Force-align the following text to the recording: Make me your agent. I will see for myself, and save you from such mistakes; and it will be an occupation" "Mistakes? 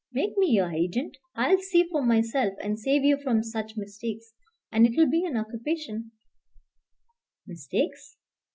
Make 0.11 0.35
me 0.35 0.47
your 0.49 0.71
agent. 0.71 1.17
I 1.35 1.53
will 1.53 1.61
see 1.61 1.83
for 1.87 2.01
myself, 2.01 2.55
and 2.63 2.79
save 2.79 3.03
you 3.03 3.19
from 3.21 3.43
such 3.43 3.77
mistakes; 3.77 4.33
and 4.71 4.87
it 4.87 4.97
will 4.97 5.07
be 5.11 5.23
an 5.25 5.37
occupation" 5.37 6.09
"Mistakes? 7.45 8.17